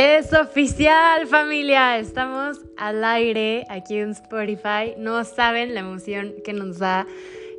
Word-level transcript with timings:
Es 0.00 0.32
oficial 0.32 1.26
familia, 1.26 1.98
estamos 1.98 2.60
al 2.76 3.02
aire 3.02 3.66
aquí 3.68 3.96
en 3.96 4.10
Spotify. 4.10 4.94
No 4.96 5.24
saben 5.24 5.74
la 5.74 5.80
emoción 5.80 6.34
que 6.44 6.52
nos 6.52 6.78
da 6.78 7.04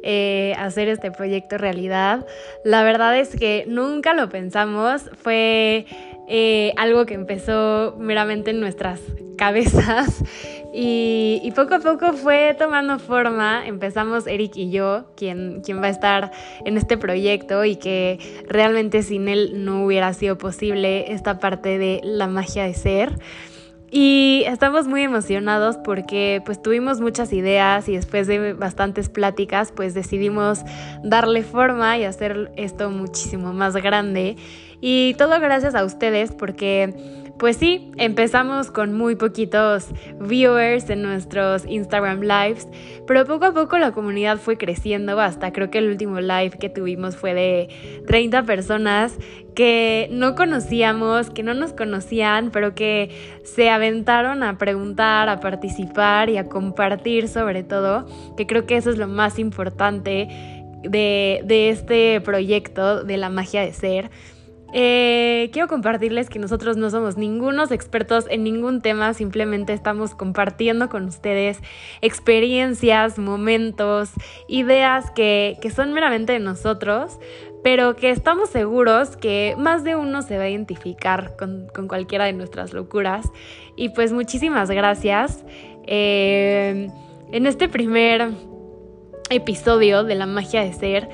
eh, 0.03 0.55
hacer 0.57 0.87
este 0.87 1.11
proyecto 1.11 1.57
realidad. 1.57 2.25
La 2.63 2.81
verdad 2.83 3.17
es 3.17 3.35
que 3.35 3.65
nunca 3.67 4.13
lo 4.13 4.29
pensamos, 4.29 5.09
fue 5.21 5.85
eh, 6.29 6.71
algo 6.77 7.05
que 7.05 7.15
empezó 7.15 7.97
meramente 7.99 8.51
en 8.51 8.61
nuestras 8.61 9.01
cabezas 9.37 10.23
y, 10.73 11.51
poco 11.55 11.75
a 11.75 11.79
poco 11.79 12.13
fue 12.13 12.55
tomando 12.57 12.99
forma. 12.99 13.65
Empezamos 13.65 14.27
Eric 14.27 14.55
y 14.55 14.69
yo, 14.69 15.05
quien, 15.15 15.61
quien 15.61 15.81
va 15.81 15.87
a 15.87 15.89
estar 15.89 16.31
en 16.65 16.77
este 16.77 16.97
proyecto 16.97 17.65
y 17.65 17.75
que 17.75 18.19
realmente 18.47 19.01
sin 19.03 19.27
él 19.27 19.65
no 19.65 19.83
hubiera 19.85 20.13
sido 20.13 20.37
posible 20.37 21.11
esta 21.11 21.39
parte 21.39 21.77
de 21.77 22.01
la 22.03 22.27
magia 22.27 22.65
de 22.65 22.73
ser. 22.73 23.19
Y 23.91 24.43
estamos 24.45 24.87
muy 24.87 25.01
emocionados 25.01 25.77
porque 25.77 26.43
pues 26.45 26.61
tuvimos 26.61 27.01
muchas 27.01 27.33
ideas 27.33 27.89
y 27.89 27.93
después 27.93 28.27
de 28.27 28.53
bastantes 28.53 29.09
pláticas 29.09 29.71
pues 29.71 29.95
decidimos 29.95 30.59
darle 31.03 31.41
forma 31.41 31.97
y 31.97 32.03
hacer 32.03 32.51
esto 32.55 32.91
muchísimo 32.91 33.51
más 33.51 33.75
grande. 33.75 34.35
Y 34.81 35.15
todo 35.15 35.39
gracias 35.39 35.75
a 35.75 35.83
ustedes 35.83 36.31
porque 36.31 36.93
pues 37.39 37.55
sí, 37.55 37.89
empezamos 37.95 38.69
con 38.69 38.93
muy 38.93 39.15
poquitos 39.15 39.87
viewers 40.19 40.89
en 40.89 41.01
nuestros 41.01 41.65
Instagram 41.65 42.19
lives, 42.19 42.67
pero 43.07 43.25
poco 43.25 43.45
a 43.45 43.53
poco 43.53 43.77
la 43.77 43.93
comunidad 43.93 44.37
fue 44.39 44.57
creciendo. 44.57 45.17
Hasta 45.21 45.53
creo 45.53 45.71
que 45.71 45.77
el 45.77 45.87
último 45.87 46.19
live 46.19 46.51
que 46.59 46.67
tuvimos 46.67 47.15
fue 47.15 47.33
de 47.33 48.03
30 48.07 48.43
personas 48.43 49.17
que 49.55 50.09
no 50.11 50.35
conocíamos, 50.35 51.29
que 51.29 51.41
no 51.41 51.53
nos 51.53 51.71
conocían, 51.71 52.51
pero 52.51 52.75
que 52.75 53.39
se 53.45 53.69
aventaron 53.69 54.43
a 54.43 54.57
preguntar, 54.57 55.29
a 55.29 55.39
participar 55.39 56.29
y 56.29 56.35
a 56.35 56.49
compartir 56.49 57.29
sobre 57.29 57.63
todo, 57.63 58.05
que 58.35 58.47
creo 58.47 58.65
que 58.65 58.75
eso 58.75 58.89
es 58.89 58.97
lo 58.97 59.07
más 59.07 59.39
importante 59.39 60.27
de, 60.83 61.41
de 61.45 61.69
este 61.69 62.19
proyecto 62.19 63.05
de 63.05 63.15
la 63.15 63.29
magia 63.29 63.61
de 63.61 63.71
ser 63.71 64.11
eh, 64.73 65.49
quiero 65.51 65.67
compartirles 65.67 66.29
que 66.29 66.37
nosotros 66.37 66.77
no 66.77 66.89
somos 66.89 67.17
ningunos 67.17 67.71
expertos 67.71 68.25
en 68.29 68.43
ningún 68.43 68.81
tema, 68.81 69.13
simplemente 69.13 69.73
estamos 69.73 70.13
compartiendo 70.13 70.89
con 70.89 71.05
ustedes 71.05 71.59
experiencias, 72.01 73.17
momentos, 73.17 74.11
ideas 74.47 75.11
que, 75.11 75.57
son 75.75 75.93
meramente 75.93 76.33
de 76.33 76.39
nosotros, 76.39 77.19
pero 77.63 77.95
que 77.95 78.11
estamos 78.11 78.49
seguros 78.49 79.17
que 79.17 79.55
más 79.57 79.83
de 79.83 79.95
uno 79.95 80.21
se 80.21 80.37
va 80.37 80.43
a 80.43 80.49
identificar 80.49 81.35
con, 81.37 81.67
cualquiera 81.87 82.25
de 82.25 82.33
nuestras 82.33 82.73
locuras. 82.73 83.29
Y 83.75 83.89
pues 83.89 84.13
muchísimas 84.13 84.69
gracias. 84.69 85.43
Eh, 85.87 86.89
en 87.31 87.45
este 87.45 87.67
primer 87.69 88.29
episodio 89.29 90.03
de 90.03 90.15
la 90.15 90.25
magia 90.25 90.63
de 90.63 90.73
ser, 90.73 91.09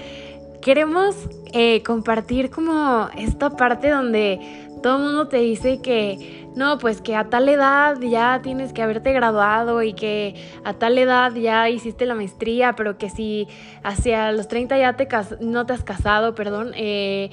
queremos 0.61 1.15
eh, 1.53 1.83
compartir 1.83 2.49
como 2.49 3.09
esta 3.17 3.51
parte 3.51 3.89
donde 3.89 4.39
todo 4.81 4.97
el 4.97 5.03
mundo 5.03 5.27
te 5.27 5.37
dice 5.37 5.81
que 5.81 6.47
no, 6.55 6.77
pues 6.77 7.01
que 7.01 7.15
a 7.15 7.29
tal 7.29 7.49
edad 7.49 7.99
ya 7.99 8.39
tienes 8.43 8.71
que 8.71 8.81
haberte 8.81 9.13
graduado 9.13 9.81
y 9.81 9.93
que 9.93 10.35
a 10.63 10.73
tal 10.73 10.97
edad 10.97 11.33
ya 11.33 11.69
hiciste 11.69 12.05
la 12.05 12.15
maestría, 12.15 12.73
pero 12.73 12.97
que 12.97 13.09
si 13.09 13.47
hacia 13.83 14.31
los 14.31 14.47
30 14.47 14.77
ya 14.77 14.95
te 14.95 15.07
no 15.41 15.65
te 15.65 15.73
has 15.73 15.83
casado, 15.83 16.35
perdón, 16.35 16.71
eh, 16.75 17.31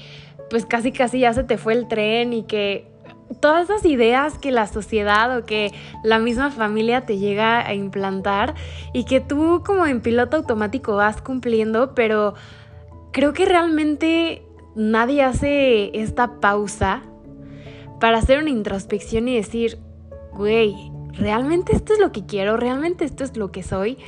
pues 0.50 0.66
casi 0.66 0.92
casi 0.92 1.20
ya 1.20 1.32
se 1.34 1.44
te 1.44 1.58
fue 1.58 1.74
el 1.74 1.88
tren 1.88 2.32
y 2.32 2.44
que 2.44 2.90
todas 3.40 3.68
esas 3.68 3.84
ideas 3.84 4.38
que 4.38 4.50
la 4.50 4.66
sociedad 4.66 5.36
o 5.36 5.44
que 5.44 5.72
la 6.02 6.18
misma 6.18 6.50
familia 6.50 7.06
te 7.06 7.18
llega 7.18 7.66
a 7.66 7.74
implantar 7.74 8.54
y 8.92 9.04
que 9.04 9.20
tú 9.20 9.62
como 9.64 9.86
en 9.86 10.00
piloto 10.00 10.36
automático 10.36 10.96
vas 10.96 11.22
cumpliendo, 11.22 11.94
pero 11.94 12.34
creo 13.12 13.32
que 13.32 13.44
realmente 13.44 14.42
nadie 14.74 15.22
hace 15.22 15.90
esta 15.98 16.40
pausa 16.40 17.02
para 18.00 18.18
hacer 18.18 18.38
una 18.38 18.50
introspección 18.50 19.28
y 19.28 19.36
decir, 19.36 19.78
güey, 20.32 20.74
¿realmente 21.12 21.76
esto 21.76 21.92
es 21.92 22.00
lo 22.00 22.10
que 22.10 22.26
quiero? 22.26 22.56
¿Realmente 22.56 23.04
esto 23.04 23.22
es 23.22 23.36
lo 23.36 23.52
que 23.52 23.62
soy? 23.62 23.98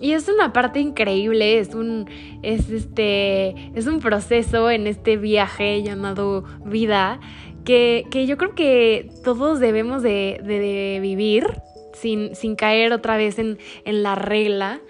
Y 0.00 0.12
es 0.12 0.28
una 0.28 0.52
parte 0.52 0.80
increíble, 0.80 1.58
es 1.58 1.74
un, 1.74 2.08
es 2.42 2.70
este, 2.70 3.70
es 3.76 3.86
un 3.86 4.00
proceso 4.00 4.70
en 4.70 4.86
este 4.86 5.16
viaje 5.16 5.82
llamado 5.82 6.44
vida 6.64 7.20
que, 7.64 8.04
yo 8.26 8.36
creo 8.36 8.54
que 8.54 9.10
todos 9.22 9.60
debemos 9.60 10.02
de, 10.02 10.98
vivir 11.00 11.46
sin, 11.94 12.34
sin, 12.34 12.56
caer 12.56 12.92
otra 12.92 13.16
vez 13.16 13.38
en, 13.38 13.58
la 13.84 14.14
regla. 14.14 14.80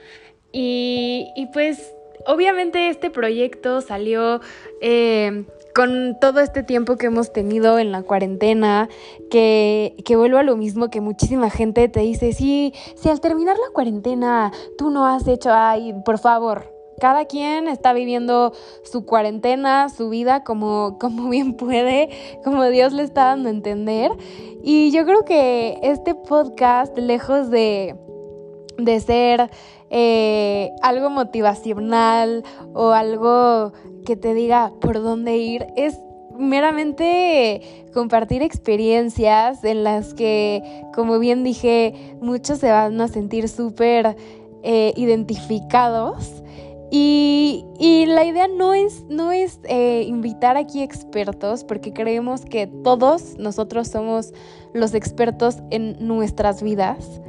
Y, 0.51 1.27
y 1.37 1.47
pues 1.53 1.93
obviamente 2.27 2.89
este 2.89 3.11
proyecto 3.11 3.81
salió 3.81 4.41
eh, 4.81 5.45
con 5.75 6.19
todo 6.21 6.41
este 6.41 6.63
tiempo 6.63 6.97
que 6.97 7.07
hemos 7.07 7.33
tenido 7.33 7.79
en 7.79 7.93
la 7.93 8.03
cuarentena, 8.03 8.89
que, 9.31 9.97
que, 10.05 10.17
vuelvo 10.17 10.39
a 10.39 10.43
lo 10.43 10.57
mismo 10.57 10.91
que 10.91 11.01
muchísima 11.01 11.51
gente 11.51 11.89
te 11.89 12.01
dice, 12.01 12.33
sí, 12.33 12.75
si 12.95 13.09
al 13.09 13.21
terminar 13.21 13.57
la 13.57 13.73
cuarentena 13.73 14.53
tú 14.77 14.91
no 14.91 15.07
has 15.07 15.27
hecho, 15.27 15.51
ay, 15.53 15.95
por 16.05 16.19
favor. 16.19 16.71
Cada 17.01 17.25
quien 17.25 17.67
está 17.67 17.93
viviendo 17.95 18.53
su 18.85 19.05
cuarentena, 19.05 19.89
su 19.89 20.09
vida 20.09 20.45
como, 20.45 20.99
como 21.01 21.31
bien 21.31 21.55
puede, 21.57 22.11
como 22.45 22.65
Dios 22.67 22.93
le 22.93 23.03
está 23.03 23.25
dando 23.25 23.49
a 23.49 23.53
entender. 23.53 24.13
Y 24.63 24.93
yo 24.93 25.05
creo 25.05 25.25
que 25.25 25.81
este 25.83 26.15
podcast, 26.15 26.97
lejos 26.97 27.51
de, 27.51 27.97
de 28.79 29.01
ser 29.01 29.51
eh, 29.91 30.71
algo 30.83 31.11
motivacional 31.11 32.45
o 32.75 32.91
algo 32.91 33.73
que 34.07 34.17
te 34.17 34.35
diga 34.35 34.73
por 34.81 35.03
dónde 35.03 35.37
ir, 35.37 35.67
es 35.77 35.99
meramente 36.39 37.61
compartir 37.93 38.43
experiencias 38.43 39.65
en 39.65 39.85
las 39.85 40.15
que, 40.15 40.83
como 40.95 41.19
bien 41.19 41.45
dije, 41.45 42.17
muchos 42.21 42.59
se 42.59 42.71
van 42.71 43.01
a 43.01 43.09
sentir 43.09 43.49
súper 43.49 44.17
eh, 44.63 44.93
identificados. 44.97 46.43
Y, 46.95 47.65
la 48.07 48.25
idea 48.25 48.49
no 48.49 48.75
es, 48.75 49.05
no 49.09 49.33
es 49.33 49.61
eh, 49.65 50.05
invitar 50.07 50.59
aquí 50.59 50.83
expertos, 50.83 51.65
porque 51.65 51.93
creemos 51.95 52.45
que 52.45 52.67
todos 52.67 53.39
nosotros 53.39 53.89
somos 53.89 54.35
los 54.75 54.93
expertos 54.93 55.57
en 55.71 55.97
nuestras 56.07 56.63
vidas 56.63 57.23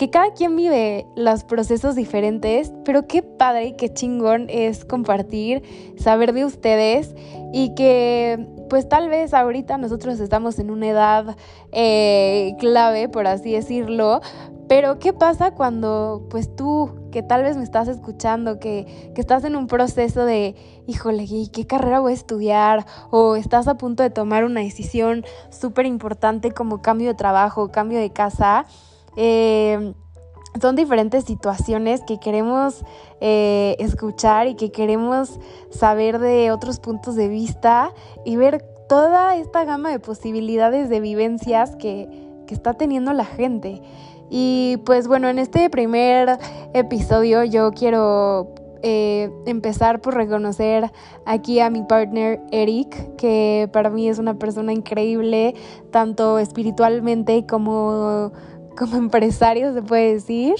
que 0.00 0.08
cada 0.08 0.32
quien 0.32 0.56
vive 0.56 1.06
los 1.14 1.44
procesos 1.44 1.94
diferentes, 1.94 2.72
pero 2.86 3.06
qué 3.06 3.22
padre 3.22 3.66
y 3.66 3.72
qué 3.74 3.92
chingón 3.92 4.46
es 4.48 4.86
compartir, 4.86 5.62
saber 5.98 6.32
de 6.32 6.46
ustedes 6.46 7.14
y 7.52 7.74
que 7.74 8.48
pues 8.70 8.88
tal 8.88 9.10
vez 9.10 9.34
ahorita 9.34 9.76
nosotros 9.76 10.18
estamos 10.18 10.58
en 10.58 10.70
una 10.70 10.88
edad 10.88 11.36
eh, 11.70 12.56
clave, 12.58 13.10
por 13.10 13.26
así 13.26 13.52
decirlo, 13.52 14.22
pero 14.70 14.98
¿qué 14.98 15.12
pasa 15.12 15.50
cuando 15.50 16.26
pues 16.30 16.56
tú, 16.56 16.90
que 17.12 17.22
tal 17.22 17.42
vez 17.42 17.58
me 17.58 17.62
estás 17.62 17.86
escuchando, 17.86 18.58
que, 18.58 19.12
que 19.14 19.20
estás 19.20 19.44
en 19.44 19.54
un 19.54 19.66
proceso 19.66 20.24
de, 20.24 20.54
híjole, 20.86 21.26
¿qué 21.52 21.66
carrera 21.66 22.00
voy 22.00 22.12
a 22.12 22.14
estudiar? 22.14 22.86
O 23.10 23.36
estás 23.36 23.68
a 23.68 23.76
punto 23.76 24.02
de 24.02 24.08
tomar 24.08 24.44
una 24.44 24.62
decisión 24.62 25.26
súper 25.50 25.84
importante 25.84 26.52
como 26.52 26.80
cambio 26.80 27.08
de 27.08 27.14
trabajo, 27.14 27.70
cambio 27.70 27.98
de 27.98 28.08
casa? 28.14 28.64
Eh, 29.16 29.92
son 30.60 30.74
diferentes 30.74 31.24
situaciones 31.24 32.02
que 32.02 32.18
queremos 32.18 32.84
eh, 33.20 33.76
escuchar 33.78 34.48
y 34.48 34.54
que 34.56 34.72
queremos 34.72 35.38
saber 35.70 36.18
de 36.18 36.50
otros 36.50 36.80
puntos 36.80 37.14
de 37.14 37.28
vista 37.28 37.92
y 38.24 38.36
ver 38.36 38.64
toda 38.88 39.36
esta 39.36 39.64
gama 39.64 39.90
de 39.90 40.00
posibilidades 40.00 40.88
de 40.88 41.00
vivencias 41.00 41.76
que, 41.76 42.28
está 42.50 42.74
teniendo 42.74 43.12
la 43.12 43.24
gente. 43.24 43.80
Y 44.28 44.78
pues 44.84 45.06
bueno, 45.06 45.28
en 45.28 45.38
este 45.38 45.70
primer 45.70 46.36
episodio 46.74 47.44
yo 47.44 47.70
quiero 47.70 48.52
eh, 48.82 49.30
empezar 49.46 50.00
por 50.00 50.14
reconocer 50.16 50.90
aquí 51.26 51.60
a 51.60 51.70
mi 51.70 51.84
partner 51.84 52.40
Eric, 52.50 53.14
que 53.14 53.70
para 53.72 53.88
mí 53.88 54.08
es 54.08 54.18
una 54.18 54.36
persona 54.36 54.72
increíble, 54.72 55.54
tanto 55.92 56.40
espiritualmente 56.40 57.46
como 57.46 58.32
como 58.80 58.96
empresario, 58.96 59.72
se 59.72 59.82
puede 59.82 60.14
decir. 60.14 60.54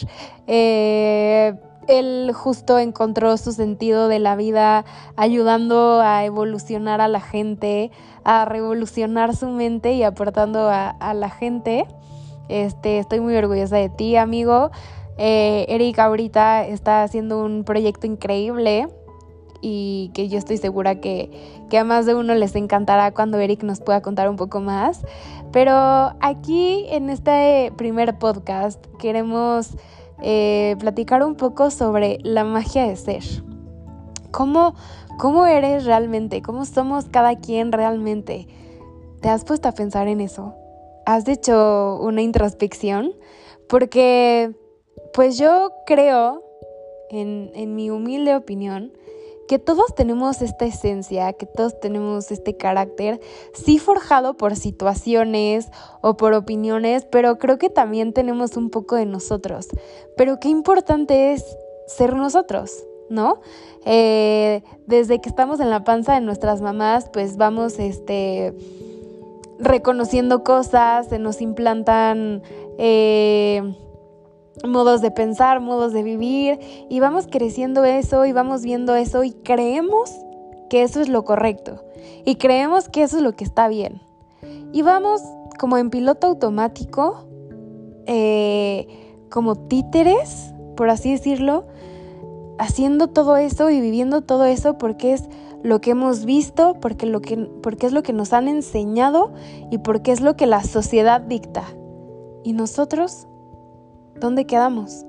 Eh, 0.46 1.54
él 1.88 2.30
justo 2.34 2.78
encontró 2.78 3.36
su 3.36 3.52
sentido 3.52 4.06
de 4.06 4.20
la 4.20 4.36
vida 4.36 4.84
ayudando 5.16 6.00
a 6.00 6.24
evolucionar 6.24 7.00
a 7.00 7.08
la 7.08 7.20
gente, 7.20 7.90
a 8.22 8.44
revolucionar 8.44 9.34
su 9.34 9.48
mente 9.48 9.94
y 9.94 10.04
aportando 10.04 10.68
a, 10.70 11.14
la 11.14 11.30
gente. 11.30 11.86
Este, 12.48 12.98
estoy 12.98 13.20
muy 13.20 13.34
orgullosa 13.34 13.76
de 13.76 13.88
ti, 13.88 14.14
amigo. 14.16 14.70
Eh, 15.16 15.66
Eric 15.68 15.98
ahorita 15.98 16.66
está 16.66 17.02
haciendo 17.02 17.42
un 17.42 17.64
proyecto 17.64 18.06
increíble 18.06 18.86
y 19.60 20.10
que 20.14 20.28
yo 20.28 20.38
estoy 20.38 20.56
segura 20.56 21.00
que, 21.00 21.30
a 21.78 21.84
más 21.84 22.06
de 22.06 22.14
uno 22.14 22.34
les 22.34 22.56
encantará 22.56 23.12
cuando 23.12 23.38
Eric 23.38 23.62
nos 23.62 23.80
pueda 23.80 24.02
contar 24.02 24.28
un 24.28 24.36
poco 24.36 24.60
más. 24.60 25.02
Pero 25.52 25.72
aquí 26.20 26.86
en 26.90 27.10
este 27.10 27.72
primer 27.76 28.18
podcast 28.18 28.84
queremos 28.98 29.70
eh, 30.22 30.76
platicar 30.78 31.22
un 31.22 31.34
poco 31.34 31.70
sobre 31.70 32.18
la 32.22 32.44
magia 32.44 32.86
de 32.86 32.96
ser. 32.96 33.22
¿Cómo, 34.30 34.74
¿Cómo 35.18 35.46
eres 35.46 35.84
realmente? 35.84 36.42
¿Cómo 36.42 36.64
somos 36.64 37.06
cada 37.06 37.36
quien 37.36 37.72
realmente? 37.72 38.46
¿Te 39.20 39.28
has 39.28 39.44
puesto 39.44 39.68
a 39.68 39.72
pensar 39.72 40.08
en 40.08 40.20
eso? 40.20 40.54
¿Has 41.04 41.28
hecho 41.28 41.98
una 42.00 42.22
introspección? 42.22 43.12
Porque, 43.68 44.54
pues 45.12 45.36
yo 45.38 45.72
creo, 45.84 46.42
en, 47.10 47.50
en 47.54 47.74
mi 47.74 47.90
humilde 47.90 48.36
opinión, 48.36 48.92
que 49.50 49.58
todos 49.58 49.96
tenemos 49.96 50.42
esta 50.42 50.64
esencia, 50.64 51.32
que 51.32 51.44
todos 51.44 51.80
tenemos 51.80 52.30
este 52.30 52.56
carácter, 52.56 53.18
sí 53.52 53.80
forjado 53.80 54.36
por 54.36 54.54
situaciones 54.54 55.66
o 56.02 56.16
por 56.16 56.34
opiniones, 56.34 57.04
pero 57.10 57.36
creo 57.36 57.58
que 57.58 57.68
también 57.68 58.12
tenemos 58.12 58.56
un 58.56 58.70
poco 58.70 58.94
de 58.94 59.06
nosotros. 59.06 59.66
Pero 60.16 60.38
qué 60.38 60.50
importante 60.50 61.32
es 61.32 61.44
ser 61.88 62.14
nosotros, 62.14 62.84
¿no? 63.08 63.40
Eh, 63.84 64.62
desde 64.86 65.20
que 65.20 65.28
estamos 65.28 65.58
en 65.58 65.70
la 65.70 65.82
panza 65.82 66.14
de 66.14 66.20
nuestras 66.20 66.60
mamás, 66.60 67.10
pues 67.12 67.36
vamos, 67.36 67.80
este 67.80 68.54
reconociendo 69.58 70.44
cosas, 70.44 71.08
se 71.08 71.18
nos 71.18 71.40
implantan 71.40 72.44
eh, 72.78 73.74
modos 74.66 75.00
de 75.00 75.10
pensar, 75.10 75.60
modos 75.60 75.92
de 75.92 76.02
vivir, 76.02 76.58
y 76.88 77.00
vamos 77.00 77.26
creciendo 77.30 77.84
eso 77.84 78.26
y 78.26 78.32
vamos 78.32 78.62
viendo 78.62 78.94
eso 78.94 79.24
y 79.24 79.32
creemos 79.32 80.14
que 80.68 80.82
eso 80.82 81.00
es 81.00 81.08
lo 81.08 81.24
correcto 81.24 81.82
y 82.24 82.36
creemos 82.36 82.88
que 82.88 83.02
eso 83.02 83.18
es 83.18 83.22
lo 83.22 83.32
que 83.32 83.44
está 83.44 83.68
bien. 83.68 84.00
Y 84.72 84.82
vamos 84.82 85.22
como 85.58 85.76
en 85.76 85.90
piloto 85.90 86.26
automático, 86.26 87.24
eh, 88.06 88.86
como 89.30 89.56
títeres, 89.56 90.52
por 90.76 90.90
así 90.90 91.12
decirlo, 91.12 91.66
haciendo 92.58 93.08
todo 93.08 93.36
eso 93.36 93.70
y 93.70 93.80
viviendo 93.80 94.22
todo 94.22 94.44
eso 94.44 94.78
porque 94.78 95.12
es 95.12 95.28
lo 95.62 95.80
que 95.80 95.90
hemos 95.90 96.24
visto, 96.24 96.74
porque, 96.80 97.06
lo 97.06 97.20
que, 97.20 97.36
porque 97.36 97.86
es 97.86 97.92
lo 97.92 98.02
que 98.02 98.12
nos 98.12 98.32
han 98.32 98.48
enseñado 98.48 99.32
y 99.70 99.78
porque 99.78 100.12
es 100.12 100.20
lo 100.20 100.36
que 100.36 100.46
la 100.46 100.62
sociedad 100.64 101.20
dicta. 101.20 101.64
Y 102.42 102.54
nosotros 102.54 103.26
¿dónde 104.20 104.46
quedamos? 104.46 105.04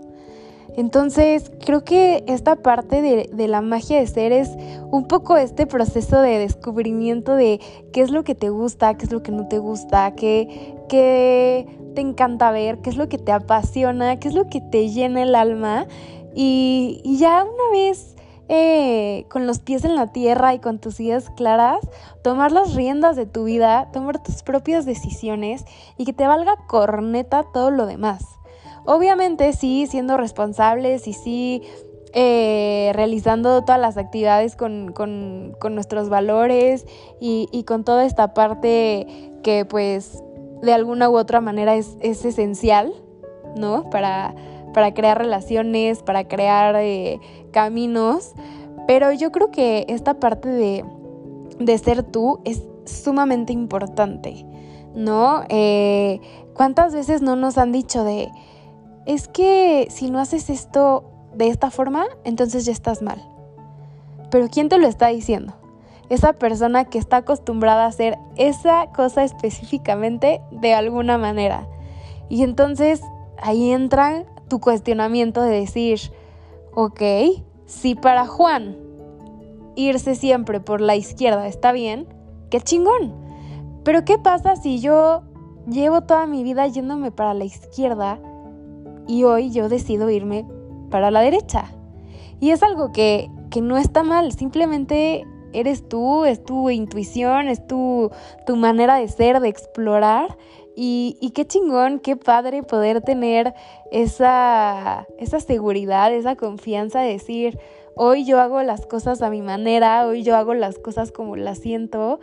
Entonces, 0.77 1.51
creo 1.65 1.83
que 1.83 2.23
esta 2.27 2.55
parte 2.55 3.01
de, 3.01 3.47
la 3.47 3.61
magia 3.61 3.99
de 3.99 4.07
ser 4.07 4.31
es 4.31 4.49
un 4.89 5.05
poco 5.05 5.35
este 5.35 5.67
proceso 5.67 6.21
de 6.21 6.37
descubrimiento 6.39 7.35
de 7.35 7.59
qué 7.91 8.01
es 8.01 8.11
lo 8.11 8.23
que 8.23 8.35
te 8.35 8.49
gusta, 8.49 8.95
qué 8.95 9.05
es 9.05 9.11
lo 9.11 9.21
que 9.21 9.31
no 9.31 9.47
te 9.47 9.57
gusta, 9.57 10.13
qué, 10.15 10.77
te 10.87 12.01
encanta 12.01 12.51
ver, 12.51 12.79
qué 12.79 12.89
es 12.89 12.95
lo 12.95 13.09
que 13.09 13.17
te 13.17 13.33
apasiona, 13.33 14.17
qué 14.17 14.29
es 14.29 14.33
lo 14.33 14.47
que 14.47 14.61
te 14.61 14.89
llena 14.89 15.23
el 15.23 15.35
alma. 15.35 15.87
Y, 16.33 17.01
ya 17.03 17.43
una 17.43 17.71
vez 17.73 18.15
eh, 18.47 19.25
con 19.29 19.47
los 19.47 19.59
pies 19.59 19.83
en 19.83 19.95
la 19.95 20.07
tierra 20.13 20.53
y 20.53 20.59
con 20.59 20.79
tus 20.79 21.01
ideas 21.01 21.29
claras, 21.31 21.81
tomar 22.23 22.53
las 22.53 22.75
riendas 22.75 23.17
de 23.17 23.25
tu 23.25 23.43
vida, 23.43 23.89
tomar 23.91 24.23
tus 24.23 24.41
propias 24.43 24.85
decisiones 24.85 25.65
y 25.97 26.05
que 26.05 26.13
te 26.13 26.27
valga 26.27 26.55
corneta 26.67 27.43
todo 27.51 27.71
lo 27.71 27.85
demás. 27.85 28.40
Obviamente 28.85 29.53
sí, 29.53 29.87
siendo 29.87 30.17
responsables 30.17 31.07
y 31.07 31.13
sí 31.13 31.61
eh, 32.13 32.91
realizando 32.93 33.61
todas 33.61 33.79
las 33.79 33.95
actividades 33.97 34.57
con, 34.57 34.93
nuestros 35.71 36.09
valores 36.09 36.85
y, 37.21 37.63
con 37.65 37.85
toda 37.85 38.05
esta 38.05 38.33
parte 38.33 39.07
que 39.43 39.63
pues 39.63 40.21
de 40.61 40.73
alguna 40.73 41.09
u 41.09 41.17
otra 41.17 41.39
manera 41.39 41.75
es, 41.75 41.95
esencial, 42.01 42.93
¿no? 43.55 43.89
Para, 43.89 44.35
para, 44.73 44.93
crear 44.93 45.19
relaciones, 45.19 46.03
para 46.03 46.27
crear 46.27 46.75
eh, 46.75 47.19
caminos. 47.51 48.33
Pero 48.87 49.13
yo 49.13 49.31
creo 49.31 49.49
que 49.51 49.85
esta 49.87 50.15
parte 50.15 50.49
de, 50.49 50.83
de 51.59 51.77
ser 51.77 52.03
tú 52.03 52.41
es 52.43 52.63
sumamente 52.83 53.53
importante, 53.53 54.45
¿no? 54.95 55.43
Eh, 55.47 56.19
¿Cuántas 56.55 56.93
veces 56.93 57.21
no 57.21 57.37
nos 57.37 57.57
han 57.57 57.71
dicho 57.71 58.03
de 58.03 58.29
es 59.05 59.27
que 59.27 59.87
si 59.89 60.11
no 60.11 60.19
haces 60.19 60.49
esto 60.49 61.03
de 61.33 61.47
esta 61.47 61.71
forma, 61.71 62.05
entonces 62.23 62.65
ya 62.65 62.71
estás 62.71 63.01
mal. 63.01 63.21
Pero 64.29 64.47
¿quién 64.49 64.69
te 64.69 64.77
lo 64.77 64.87
está 64.87 65.07
diciendo? 65.07 65.53
Esa 66.09 66.33
persona 66.33 66.85
que 66.85 66.97
está 66.97 67.17
acostumbrada 67.17 67.85
a 67.85 67.87
hacer 67.87 68.17
esa 68.35 68.87
cosa 68.91 69.23
específicamente 69.23 70.41
de 70.51 70.73
alguna 70.73 71.17
manera. 71.17 71.67
Y 72.29 72.43
entonces 72.43 73.01
ahí 73.41 73.71
entra 73.71 74.25
tu 74.47 74.59
cuestionamiento 74.59 75.41
de 75.41 75.59
decir, 75.59 75.99
ok, 76.73 77.01
si 77.65 77.95
para 77.95 78.27
Juan 78.27 78.77
irse 79.75 80.15
siempre 80.15 80.59
por 80.59 80.81
la 80.81 80.95
izquierda 80.95 81.47
está 81.47 81.71
bien, 81.71 82.07
qué 82.49 82.59
chingón. 82.61 83.13
Pero 83.83 84.05
¿qué 84.05 84.17
pasa 84.17 84.55
si 84.55 84.79
yo 84.79 85.23
llevo 85.67 86.01
toda 86.01 86.27
mi 86.27 86.43
vida 86.43 86.67
yéndome 86.67 87.11
para 87.11 87.33
la 87.33 87.45
izquierda? 87.45 88.19
Y 89.11 89.25
hoy 89.25 89.51
yo 89.51 89.67
decido 89.67 90.09
irme 90.09 90.45
para 90.89 91.11
la 91.11 91.19
derecha. 91.19 91.65
Y 92.39 92.51
es 92.51 92.63
algo 92.63 92.93
que, 92.93 93.29
no 93.61 93.77
está 93.77 94.03
mal, 94.03 94.31
simplemente 94.31 95.27
eres 95.51 95.89
tú, 95.89 96.23
es 96.23 96.41
tu 96.45 96.69
intuición, 96.69 97.49
es 97.49 97.67
tu, 97.67 98.09
tu 98.45 98.55
manera 98.55 98.95
de 98.95 99.09
ser, 99.09 99.41
de 99.41 99.49
explorar. 99.49 100.37
Y, 100.77 101.33
qué 101.35 101.45
chingón, 101.45 101.99
qué 101.99 102.15
padre 102.15 102.63
poder 102.63 103.01
tener 103.01 103.53
esa, 103.91 105.05
esa 105.19 105.41
seguridad, 105.41 106.13
esa 106.13 106.37
confianza 106.37 107.01
de 107.01 107.11
decir, 107.11 107.59
hoy 107.97 108.23
yo 108.23 108.39
hago 108.39 108.63
las 108.63 108.85
cosas 108.85 109.21
a 109.21 109.29
mi 109.29 109.41
manera, 109.41 110.07
hoy 110.07 110.23
yo 110.23 110.37
hago 110.37 110.53
las 110.53 110.79
cosas 110.79 111.11
como 111.11 111.35
las 111.35 111.57
siento. 111.57 112.21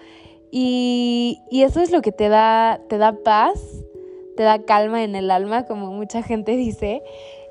Y, 0.50 1.42
y 1.50 1.64
eso 1.64 1.82
es 1.82 1.90
lo 1.90 2.00
que 2.00 2.12
te 2.12 2.30
da, 2.30 2.80
te 2.88 2.96
da 2.96 3.12
paz, 3.22 3.84
te 4.38 4.44
da 4.44 4.60
calma 4.60 5.02
en 5.02 5.16
el 5.16 5.32
alma, 5.32 5.64
como 5.64 5.90
mucha 5.90 6.22
gente 6.22 6.52
dice. 6.52 7.02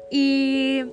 Y, 0.09 0.85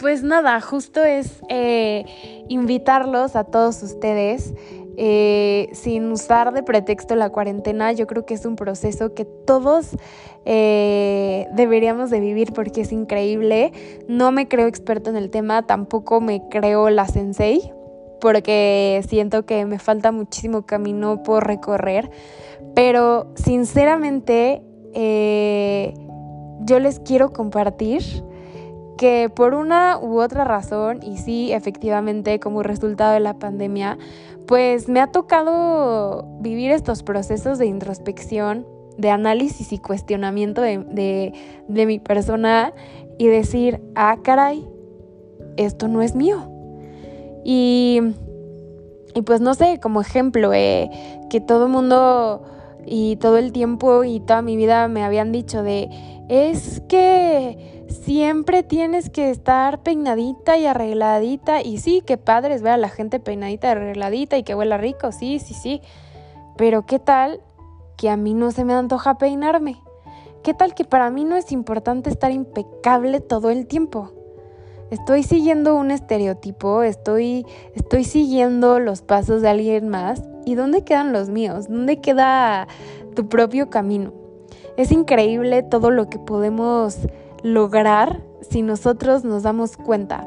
pues 0.00 0.22
nada, 0.22 0.58
justo 0.62 1.04
es 1.04 1.42
eh, 1.50 2.06
invitarlos 2.48 3.36
a 3.36 3.44
todos 3.44 3.82
ustedes. 3.82 4.54
Eh, 4.96 5.68
sin 5.74 6.10
usar 6.10 6.54
de 6.54 6.62
pretexto 6.62 7.14
la 7.14 7.28
cuarentena, 7.28 7.92
yo 7.92 8.06
creo 8.06 8.24
que 8.24 8.32
es 8.32 8.46
un 8.46 8.56
proceso 8.56 9.12
que 9.14 9.26
todos 9.26 9.96
eh, 10.46 11.46
deberíamos 11.52 12.08
de 12.08 12.20
vivir 12.20 12.54
porque 12.54 12.80
es 12.80 12.90
increíble. 12.90 13.72
No 14.08 14.32
me 14.32 14.48
creo 14.48 14.66
experto 14.66 15.10
en 15.10 15.16
el 15.16 15.28
tema, 15.28 15.66
tampoco 15.66 16.22
me 16.22 16.48
creo 16.48 16.88
la 16.88 17.06
sensei, 17.06 17.70
porque 18.18 19.04
siento 19.06 19.44
que 19.44 19.66
me 19.66 19.78
falta 19.78 20.10
muchísimo 20.10 20.64
camino 20.64 21.22
por 21.22 21.46
recorrer, 21.46 22.10
pero 22.74 23.30
sinceramente 23.36 24.62
eh, 24.94 25.94
yo 26.60 26.78
les 26.78 27.00
quiero 27.00 27.32
compartir 27.32 28.02
que 28.98 29.30
por 29.34 29.54
una 29.54 29.98
u 29.98 30.20
otra 30.20 30.44
razón, 30.44 31.00
y 31.02 31.18
sí, 31.18 31.52
efectivamente, 31.52 32.40
como 32.40 32.62
resultado 32.62 33.14
de 33.14 33.20
la 33.20 33.38
pandemia, 33.38 33.96
pues 34.46 34.88
me 34.88 35.00
ha 35.00 35.06
tocado 35.06 36.26
vivir 36.40 36.72
estos 36.72 37.02
procesos 37.02 37.58
de 37.58 37.66
introspección, 37.66 38.66
de 38.98 39.10
análisis 39.10 39.72
y 39.72 39.78
cuestionamiento 39.78 40.60
de, 40.60 41.32
mi 41.68 41.98
persona 42.00 42.74
y 43.18 43.28
decir, 43.28 43.80
ah, 43.94 44.18
caray, 44.22 44.66
esto 45.56 45.86
no 45.86 46.02
es 46.02 46.16
mío. 46.16 46.50
Y, 47.44 48.00
pues 49.24 49.40
no 49.40 49.54
sé, 49.54 49.78
como 49.80 50.00
ejemplo, 50.00 50.52
eh, 50.52 50.90
que 51.30 51.40
todo 51.40 51.66
el 51.66 51.72
mundo 51.72 52.42
y 52.90 53.16
todo 53.16 53.38
el 53.38 53.52
tiempo 53.52 54.04
y 54.04 54.20
toda 54.20 54.42
mi 54.42 54.56
vida 54.56 54.88
me 54.88 55.04
habían 55.04 55.32
dicho 55.32 55.62
de, 55.62 55.88
es 56.28 56.82
que 56.88 57.84
siempre 57.88 58.62
tienes 58.62 59.10
que 59.10 59.30
estar 59.30 59.82
peinadita 59.82 60.56
y 60.56 60.66
arregladita. 60.66 61.62
Y 61.62 61.78
sí, 61.78 62.02
qué 62.04 62.16
padre 62.16 62.54
es 62.54 62.62
ver 62.62 62.72
a 62.72 62.78
la 62.78 62.88
gente 62.88 63.20
peinadita 63.20 63.68
y 63.68 63.70
arregladita 63.70 64.38
y 64.38 64.42
que 64.42 64.54
huela 64.54 64.78
rico, 64.78 65.12
sí, 65.12 65.38
sí, 65.38 65.54
sí. 65.54 65.82
Pero 66.56 66.86
¿qué 66.86 66.98
tal 66.98 67.40
que 67.96 68.10
a 68.10 68.16
mí 68.16 68.34
no 68.34 68.50
se 68.50 68.64
me 68.64 68.74
antoja 68.74 69.18
peinarme? 69.18 69.80
¿Qué 70.42 70.54
tal 70.54 70.74
que 70.74 70.84
para 70.84 71.10
mí 71.10 71.24
no 71.24 71.36
es 71.36 71.52
importante 71.52 72.10
estar 72.10 72.30
impecable 72.30 73.20
todo 73.20 73.50
el 73.50 73.66
tiempo? 73.66 74.12
Estoy 74.90 75.22
siguiendo 75.22 75.74
un 75.74 75.90
estereotipo, 75.90 76.82
estoy, 76.82 77.44
estoy 77.74 78.04
siguiendo 78.04 78.78
los 78.78 79.02
pasos 79.02 79.42
de 79.42 79.50
alguien 79.50 79.88
más 79.88 80.22
¿Y 80.48 80.54
dónde 80.54 80.82
quedan 80.82 81.12
los 81.12 81.28
míos? 81.28 81.68
¿Dónde 81.68 82.00
queda 82.00 82.68
tu 83.14 83.28
propio 83.28 83.68
camino? 83.68 84.14
Es 84.78 84.92
increíble 84.92 85.62
todo 85.62 85.90
lo 85.90 86.08
que 86.08 86.18
podemos 86.18 86.96
lograr 87.42 88.22
si 88.40 88.62
nosotros 88.62 89.24
nos 89.24 89.42
damos 89.42 89.76
cuenta. 89.76 90.26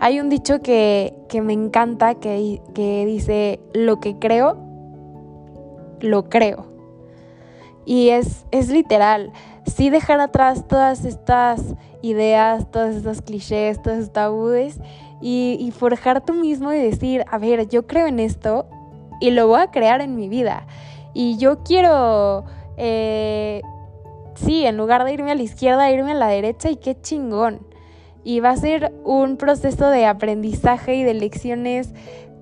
Hay 0.00 0.20
un 0.20 0.30
dicho 0.30 0.62
que, 0.62 1.12
me 1.42 1.52
encanta 1.52 2.14
que, 2.14 2.62
que 2.74 3.04
dice, 3.04 3.60
lo 3.74 4.00
que 4.00 4.18
creo, 4.18 4.56
lo 6.00 6.30
creo. 6.30 6.64
Y 7.84 8.08
es, 8.08 8.46
es 8.50 8.70
literal, 8.70 9.32
sí 9.66 9.90
dejar 9.90 10.20
atrás 10.20 10.66
todas 10.66 11.04
estas 11.04 11.60
ideas, 12.00 12.70
todos 12.70 12.96
estos 12.96 13.20
clichés, 13.20 13.82
todos 13.82 13.98
estos 13.98 14.14
tabúes 14.14 14.80
y 15.20 15.74
forjar 15.76 16.24
tú 16.24 16.32
mismo 16.32 16.72
y 16.72 16.78
decir, 16.78 17.22
a 17.30 17.36
ver, 17.36 17.68
yo 17.68 17.86
creo 17.86 18.06
en 18.06 18.18
esto 18.18 18.66
y 19.20 19.30
lo 19.30 19.48
voy 19.48 19.60
a 19.60 19.70
crear 19.70 20.00
en 20.00 20.16
mi 20.16 20.28
vida. 20.28 20.66
Y 21.14 21.36
yo 21.38 21.62
quiero, 21.62 22.44
eh, 22.76 23.62
sí, 24.34 24.64
en 24.66 24.76
lugar 24.76 25.04
de 25.04 25.12
irme 25.12 25.32
a 25.32 25.34
la 25.34 25.42
izquierda, 25.42 25.90
irme 25.90 26.12
a 26.12 26.14
la 26.14 26.28
derecha 26.28 26.70
y 26.70 26.76
qué 26.76 27.00
chingón. 27.00 27.66
Y 28.24 28.40
va 28.40 28.50
a 28.50 28.56
ser 28.56 28.92
un 29.04 29.36
proceso 29.36 29.88
de 29.88 30.06
aprendizaje 30.06 30.96
y 30.96 31.02
de 31.02 31.14
lecciones 31.14 31.94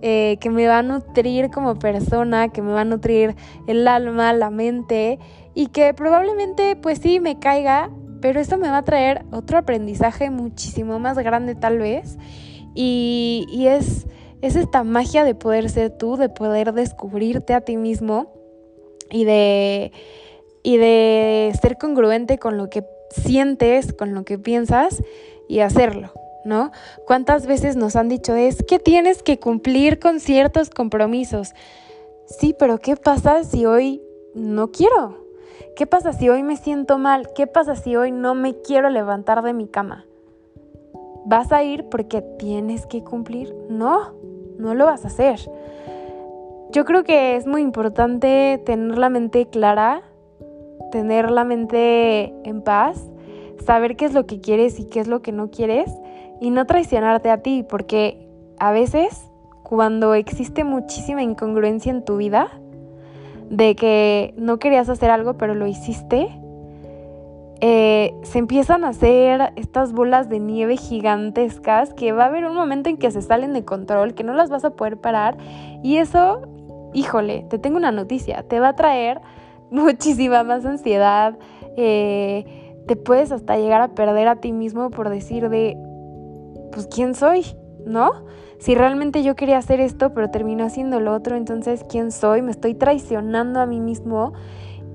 eh, 0.03 0.37
que 0.41 0.51
me 0.51 0.67
va 0.67 0.79
a 0.79 0.83
nutrir 0.83 1.51
como 1.51 1.79
persona, 1.79 2.49
que 2.49 2.61
me 2.61 2.73
va 2.73 2.83
a 2.83 2.85
nutrir 2.85 3.35
el 3.67 3.89
alma, 3.89 4.33
la 4.33 4.51
mente 4.51 5.19
y 5.55 5.69
que 5.69 5.95
probablemente 5.95 6.77
pues 6.77 6.99
sí 6.99 7.19
me 7.19 7.39
caiga, 7.39 7.91
pero 8.21 8.41
esto 8.41 8.59
me 8.59 8.69
va 8.69 8.79
a 8.79 8.85
traer 8.85 9.25
otro 9.33 9.57
aprendizaje 9.57 10.29
muchísimo 10.29 10.99
más 10.99 11.17
grande 11.17 11.55
tal 11.55 11.79
vez 11.79 12.19
y, 12.75 13.47
y 13.49 13.69
es, 13.69 14.07
es 14.43 14.57
esta 14.57 14.85
magia 14.85 15.25
de 15.25 15.35
poder 15.35 15.71
ser 15.71 15.91
tú, 15.91 16.17
de 16.17 16.29
poder 16.29 16.73
descubrirte 16.73 17.55
a 17.55 17.61
ti 17.61 17.77
mismo 17.77 18.33
y 19.11 19.25
de, 19.25 19.93
y 20.63 20.77
de 20.77 21.53
ser 21.61 21.79
congruente 21.79 22.39
con 22.39 22.57
lo 22.57 22.69
que 22.69 22.85
sientes, 23.11 23.93
con 23.93 24.15
lo 24.15 24.25
que 24.25 24.39
piensas 24.39 25.03
y 25.49 25.61
hacerlo. 25.61 26.13
¿no? 26.45 26.71
¿Cuántas 27.07 27.47
veces 27.47 27.77
nos 27.77 27.97
han 27.97 28.09
dicho 28.09 28.37
es 28.37 28.63
que 28.63 28.79
tienes 28.79 29.23
que 29.23 29.39
cumplir 29.39 29.99
con 29.99 30.21
ciertos 30.21 30.71
compromisos? 30.71 31.55
Sí, 32.27 32.55
pero 32.57 32.79
¿qué 32.79 32.97
pasa 32.97 33.43
si 33.43 33.67
hoy 33.67 34.01
no 34.35 34.71
quiero? 34.71 35.27
¿Qué 35.75 35.87
pasa 35.87 36.13
si 36.13 36.29
hoy 36.29 36.43
me 36.43 36.57
siento 36.57 36.99
mal? 36.99 37.29
¿Qué 37.35 37.47
pasa 37.47 37.75
si 37.75 37.97
hoy 37.97 38.13
no 38.13 38.35
me 38.35 38.61
quiero 38.63 38.91
levantar 38.91 39.43
de 39.43 39.53
mi 39.53 39.67
cama? 39.67 40.07
¿Vas 41.27 41.51
a 41.51 41.65
ir 41.65 41.89
porque 41.89 42.23
tienes 42.39 42.87
que 42.87 43.03
cumplir? 43.03 43.53
No, 43.69 44.13
no 44.59 44.75
lo 44.75 44.87
vas 44.87 45.05
a 45.05 45.09
hacer. 45.09 45.41
Yo 46.71 46.85
creo 46.85 47.03
que 47.03 47.35
es 47.35 47.47
muy 47.49 47.63
importante 47.63 48.63
tener 48.65 48.97
la 48.97 49.09
mente 49.09 49.47
clara, 49.47 50.03
tener 50.93 51.33
la 51.33 51.45
mente 51.45 52.33
en 52.45 52.63
paz, 52.63 53.11
saber 53.65 53.97
qué 53.97 54.05
es 54.05 54.15
lo 54.15 54.27
que 54.27 54.41
quieres 54.41 54.79
y 54.79 54.85
qué 54.85 55.01
es 55.01 55.09
lo 55.09 55.21
que 55.21 55.33
no 55.33 55.51
quieres 55.51 55.91
y 56.41 56.51
no 56.51 56.65
traicionarte 56.65 57.31
a 57.31 57.43
ti, 57.43 57.65
porque 57.69 58.29
a 58.61 58.71
veces 58.71 59.29
cuando 59.65 60.15
existe 60.15 60.63
muchísima 60.63 61.23
incongruencia 61.23 61.91
en 61.91 62.05
tu 62.05 62.19
vida, 62.19 62.49
de 63.51 63.75
que 63.75 64.33
no 64.37 64.59
querías 64.59 64.89
hacer 64.89 65.11
algo 65.11 65.35
pero 65.35 65.55
lo 65.55 65.67
hiciste, 65.67 66.29
eh, 67.61 68.15
se 68.23 68.39
empiezan 68.39 68.85
a 68.85 68.89
hacer 68.89 69.53
estas 69.57 69.93
bolas 69.93 70.29
de 70.29 70.41
nieve 70.41 70.77
gigantescas 70.77 71.95
que 71.95 72.13
va 72.13 72.25
a 72.25 72.27
haber 72.27 72.45
un 72.45 72.55
momento 72.55 72.91
en 72.91 72.99
que 72.99 73.11
se 73.11 73.23
salen 73.23 73.55
de 73.55 73.65
control, 73.65 74.15
que 74.15 74.25
no 74.25 74.35
las 74.35 74.51
vas 74.51 74.65
a 74.65 74.71
poder 74.71 74.99
parar 74.99 75.39
y 75.83 75.97
eso, 75.97 76.43
híjole, 76.93 77.47
te 77.49 77.59
tengo 77.59 77.79
una 77.79 77.93
noticia, 77.93 78.43
te 78.43 78.61
va 78.61 78.69
a 78.69 78.77
traer 78.77 79.21
muchísima 79.71 80.43
más 80.45 80.67
ansiedad, 80.67 81.39
eh, 81.77 82.75
te 82.87 82.97
puedes 82.97 83.33
hasta 83.33 83.57
llegar 83.57 83.81
a 83.81 83.89
perder 83.89 84.29
a 84.29 84.37
ti 84.37 84.53
mismo 84.53 84.91
por 84.91 85.09
decir 85.09 85.49
de, 85.49 85.77
pues 86.73 86.87
quién 86.89 87.15
soy, 87.15 87.45
¿no? 87.87 88.11
Si 88.59 88.75
realmente 88.75 89.23
yo 89.23 89.35
quería 89.35 89.59
hacer 89.59 89.81
esto, 89.81 90.13
pero 90.15 90.31
termino 90.31 90.65
haciendo 90.65 91.01
lo 91.01 91.15
otro, 91.15 91.37
entonces 91.37 91.85
quién 91.89 92.13
soy, 92.13 92.43
me 92.43 92.51
estoy 92.51 92.75
traicionando 92.75 93.61
a 93.61 93.67
mí 93.67 93.81
mismo. 93.81 94.33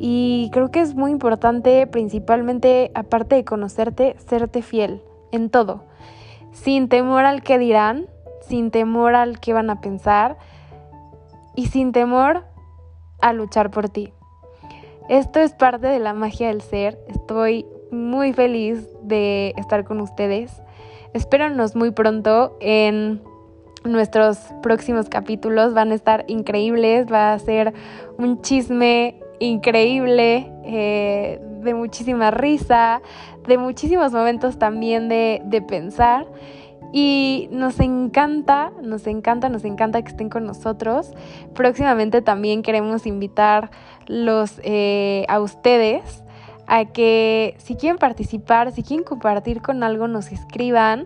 Y 0.03 0.50
creo 0.51 0.72
que 0.72 0.79
es 0.79 0.96
muy 0.96 1.12
importante, 1.12 1.86
principalmente, 1.86 2.89
aparte 2.96 3.36
de 3.36 3.46
conocerte, 3.46 4.15
serte 4.17 4.63
fiel 4.63 5.03
en 5.31 5.51
todo, 5.51 5.84
sin 6.51 6.89
temor 6.89 7.24
al 7.25 7.43
que 7.43 7.60
dirán, 7.60 8.08
sin 8.39 8.72
temor 8.72 9.13
al 9.13 9.39
que 9.39 9.53
van 9.53 9.70
a 9.70 9.79
pensar 9.79 10.39
y 11.55 11.67
sin 11.67 11.91
temor 11.91 12.46
a 13.22 13.31
luchar 13.34 13.70
por 13.70 13.89
ti. 13.89 14.12
Esto 15.08 15.39
es 15.39 15.53
parte 15.53 15.86
de 15.86 16.00
la 16.00 16.15
magia 16.15 16.48
del 16.48 16.62
ser. 16.62 16.98
Estoy 17.08 17.67
muy 17.91 18.34
feliz 18.34 18.89
de 19.03 19.53
estar 19.55 19.84
con 19.84 20.01
ustedes. 20.01 20.63
Espéranos 21.13 21.75
muy 21.75 21.91
pronto 21.91 22.58
en 22.60 23.22
nuestros 23.84 24.39
próximos 24.63 25.10
capítulos. 25.10 25.75
Van 25.75 25.91
a 25.91 25.96
estar 25.96 26.25
increíbles, 26.27 27.05
va 27.05 27.34
a 27.34 27.38
ser 27.38 27.75
un 28.17 28.41
chisme 28.41 29.22
increíble, 29.45 30.51
eh, 30.63 31.41
de 31.62 31.74
muchísima 31.74 32.31
risa, 32.31 33.01
de 33.48 33.57
muchísimos 33.57 34.12
momentos 34.12 34.57
también 34.57 35.10
de, 35.10 35.63
pensar. 35.67 36.27
Y 36.93 37.48
nos 37.51 37.79
encanta, 37.79 38.71
nos 38.81 39.07
encanta, 39.07 39.48
nos 39.48 39.63
encanta 39.63 40.01
que 40.01 40.10
estén 40.10 40.29
con 40.29 40.45
nosotros. 40.45 41.13
Próximamente 41.53 42.21
también 42.21 42.63
queremos 42.63 43.05
invitarlos 43.05 44.60
eh, 44.63 45.25
a 45.29 45.39
ustedes 45.39 46.24
a 46.67 46.86
que 46.86 47.55
si 47.57 47.75
quieren 47.75 47.98
participar, 47.98 48.71
si 48.71 48.83
quieren 48.83 49.03
compartir 49.03 49.62
con 49.62 49.83
algo, 49.83 50.07
nos 50.07 50.31
escriban 50.31 51.05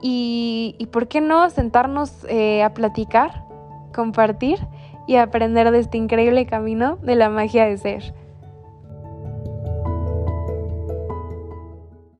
y, 0.00 0.76
y 0.78 0.86
por 0.86 1.08
qué 1.08 1.20
no 1.20 1.48
sentarnos 1.50 2.24
eh, 2.28 2.62
a 2.62 2.74
platicar, 2.74 3.44
compartir 3.92 4.58
y 5.10 5.16
aprender 5.16 5.72
de 5.72 5.80
este 5.80 5.98
increíble 5.98 6.46
camino 6.46 6.96
de 7.02 7.16
la 7.16 7.30
magia 7.30 7.66
de 7.66 7.76
ser. 7.78 8.14